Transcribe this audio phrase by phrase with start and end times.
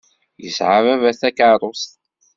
[0.43, 1.91] Yesɛa baba takeṛṛust.